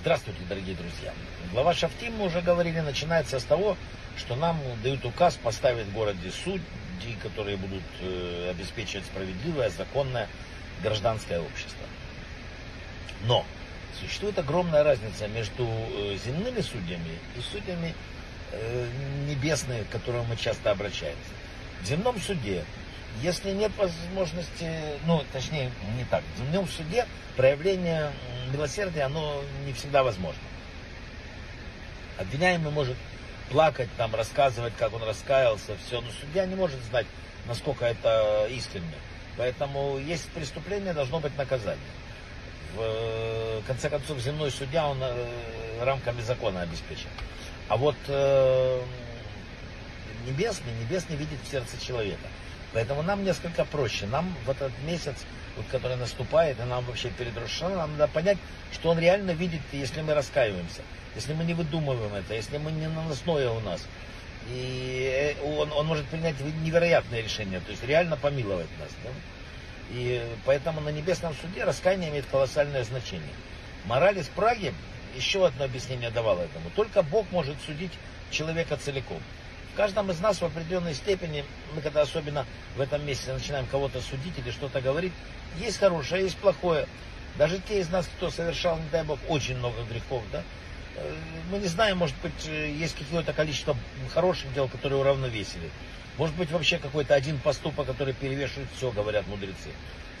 [0.00, 1.12] Здравствуйте, дорогие друзья.
[1.52, 3.76] Глава Шафтим, мы уже говорили, начинается с того,
[4.16, 6.62] что нам дают указ поставить в городе судьи,
[7.20, 10.28] которые будут э, обеспечивать справедливое, законное
[10.84, 11.84] гражданское общество.
[13.24, 13.44] Но
[13.98, 17.92] существует огромная разница между э, земными судьями и судьями
[18.52, 18.88] э,
[19.28, 21.30] небесными, к которым мы часто обращаемся.
[21.82, 22.64] В земном суде
[23.22, 24.70] если нет возможности,
[25.06, 27.06] ну, точнее, не так, в земном суде
[27.36, 28.12] проявление
[28.52, 30.40] милосердия, оно не всегда возможно.
[32.18, 32.96] Обвиняемый может
[33.50, 37.06] плакать, там, рассказывать, как он раскаялся, все, но судья не может знать,
[37.46, 38.94] насколько это искренне.
[39.36, 41.78] Поэтому есть преступление, должно быть наказание.
[42.74, 47.08] В конце концов, земной судья, он э, рамками закона обеспечен.
[47.68, 48.82] А вот э,
[50.26, 52.26] небесный, небесный видит в сердце человека.
[52.76, 54.04] Поэтому нам несколько проще.
[54.04, 55.14] Нам в этот месяц,
[55.56, 58.36] вот, который наступает, и нам вообще перед Рошаном, нам надо понять,
[58.70, 60.82] что он реально видит, если мы раскаиваемся,
[61.14, 63.80] если мы не выдумываем это, если мы не наносное у нас.
[64.50, 68.90] И э, он, он может принять невероятные решения, то есть реально помиловать нас.
[69.02, 69.10] Да?
[69.92, 73.32] И поэтому на небесном суде раскаяние имеет колоссальное значение.
[73.86, 74.74] Мораль из Праги
[75.14, 76.68] еще одно объяснение давала этому.
[76.76, 77.92] Только Бог может судить
[78.30, 79.22] человека целиком.
[79.76, 82.46] В каждом из нас в определенной степени, мы когда особенно
[82.76, 85.12] в этом месяце начинаем кого-то судить или что-то говорить,
[85.60, 86.88] есть хорошее, есть плохое.
[87.36, 90.42] Даже те из нас, кто совершал, не дай бог, очень много грехов, да,
[90.96, 91.14] э,
[91.50, 93.76] мы не знаем, может быть, э, есть какое-то количество
[94.14, 95.68] хороших дел, которые уравновесили.
[96.16, 99.68] Может быть, вообще какой-то один поступок, который перевешивает все, говорят мудрецы.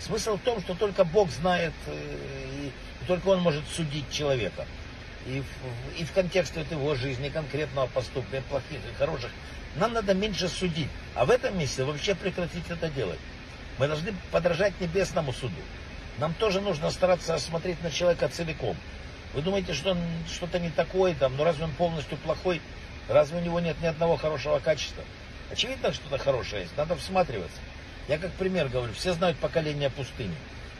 [0.00, 1.96] Смысл в том, что только Бог знает, э,
[2.60, 4.66] и только Он может судить человека
[5.26, 9.30] и в, и в контексте его жизни, конкретного поступка, плохих, и хороших,
[9.76, 10.88] нам надо меньше судить.
[11.14, 13.18] А в этом месте вообще прекратить это делать.
[13.78, 15.54] Мы должны подражать небесному суду.
[16.18, 18.76] Нам тоже нужно стараться смотреть на человека целиком.
[19.34, 19.98] Вы думаете, что он
[20.32, 22.62] что-то не такое там, но ну разве он полностью плохой?
[23.08, 25.04] Разве у него нет ни одного хорошего качества?
[25.50, 27.58] Очевидно, что-то хорошее есть, надо всматриваться.
[28.08, 30.34] Я как пример говорю, все знают поколение пустыни.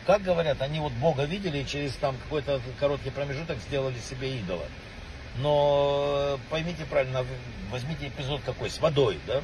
[0.06, 4.64] Как говорят, они вот Бога видели и через там какой-то короткий промежуток сделали себе идола.
[5.38, 7.26] Но поймите правильно,
[7.70, 9.42] возьмите эпизод какой, с водой, да?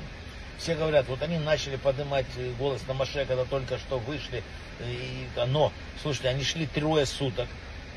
[0.58, 2.26] Все говорят, вот они начали поднимать
[2.58, 4.44] голос на Маше, когда только что вышли.
[4.80, 7.48] И, но, слушайте, они шли трое суток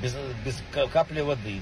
[0.01, 0.61] без, без
[0.91, 1.61] капли воды.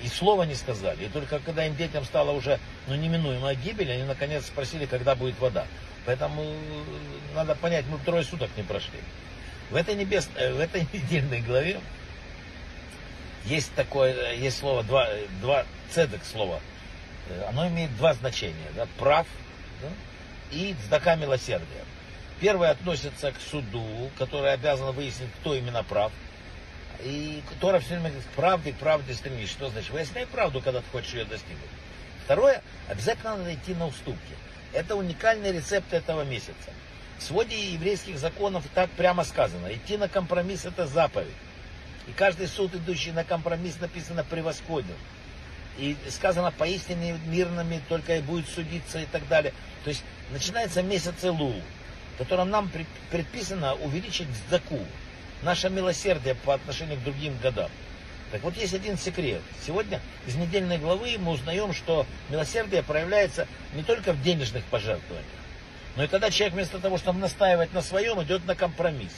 [0.00, 1.06] И слова не сказали.
[1.06, 5.38] И только когда им детям стало уже ну, неминуемая гибель, они наконец спросили, когда будет
[5.40, 5.66] вода.
[6.04, 6.44] Поэтому
[7.34, 9.00] надо понять, мы трое суток не прошли.
[9.70, 10.28] В этой, небес...
[10.36, 11.80] Э, в этой недельной главе
[13.44, 15.08] есть такое, э, есть слово, два,
[15.40, 16.60] два цедек слова.
[17.28, 18.70] Э, оно имеет два значения.
[18.74, 18.86] Да?
[18.98, 19.26] Прав
[19.82, 19.88] да?
[20.50, 21.84] и цдака милосердия.
[22.40, 26.12] Первое относится к суду, который обязан выяснить, кто именно прав.
[27.02, 29.50] И Тора все время говорит, к правде стремись.
[29.50, 29.90] Что значит?
[29.90, 31.70] Выясняй правду, когда ты хочешь ее достигнуть.
[32.24, 34.34] Второе, обязательно надо идти на уступки.
[34.72, 36.72] Это уникальный рецепт этого месяца.
[37.18, 39.72] В своде еврейских законов так прямо сказано.
[39.72, 41.32] Идти на компромисс это заповедь.
[42.06, 44.94] И каждый суд, идущий на компромисс, написано превосходен.
[45.78, 49.52] И сказано поистине мирными только и будет судиться и так далее.
[49.84, 51.60] То есть начинается месяц Элул,
[52.14, 52.70] в котором нам
[53.10, 54.80] предписано увеличить сдаку,
[55.42, 57.70] наше милосердие по отношению к другим годам.
[58.32, 59.42] Так вот есть один секрет.
[59.64, 65.26] Сегодня из недельной главы мы узнаем, что милосердие проявляется не только в денежных пожертвованиях,
[65.96, 69.12] но и тогда человек вместо того, чтобы настаивать на своем, идет на компромисс.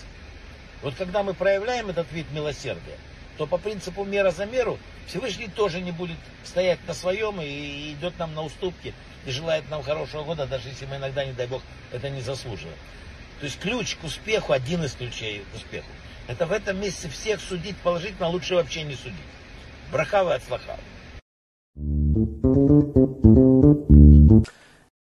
[0.83, 2.97] Вот когда мы проявляем этот вид милосердия,
[3.37, 8.19] то по принципу мера за меру Всевышний тоже не будет стоять на своем и идет
[8.19, 8.95] нам на уступки
[9.27, 11.63] и желает нам хорошего года, даже если мы иногда, не дай Бог,
[11.93, 12.79] это не заслуживаем.
[13.41, 15.89] То есть ключ к успеху, один из ключей к успеху,
[16.29, 19.17] это в этом месяце всех судить положительно, лучше вообще не судить.
[19.91, 20.77] Брахава от слаха.